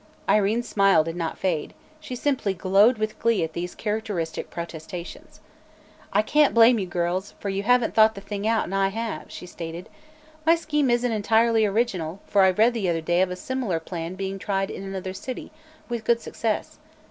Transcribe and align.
Irene's 0.27 0.67
smile 0.67 1.03
did 1.03 1.15
not 1.15 1.37
fade; 1.37 1.75
she 1.99 2.15
simply 2.15 2.55
glowed 2.55 2.97
with 2.97 3.19
glee 3.19 3.43
at 3.43 3.53
these 3.53 3.75
characteristic 3.75 4.49
protestations. 4.49 5.41
"I 6.11 6.23
can't 6.23 6.55
blame 6.55 6.79
you, 6.79 6.87
girls, 6.87 7.35
for 7.39 7.49
you 7.49 7.61
haven't 7.61 7.93
thought 7.93 8.15
the 8.15 8.21
thing 8.21 8.47
out, 8.47 8.63
and 8.63 8.73
I 8.73 8.87
have," 8.87 9.25
she 9.31 9.45
stated. 9.45 9.89
"My 10.43 10.55
scheme 10.55 10.89
isn't 10.89 11.11
entirely 11.11 11.67
original, 11.67 12.19
for 12.25 12.41
I 12.41 12.49
read 12.49 12.73
the 12.73 12.89
other 12.89 12.99
day 13.01 13.21
of 13.21 13.29
a 13.29 13.35
similar 13.35 13.79
plan 13.79 14.15
being 14.15 14.39
tried 14.39 14.71
in 14.71 14.83
another 14.83 15.13
city, 15.13 15.51
with 15.87 16.03
good 16.03 16.19
success. 16.19 16.79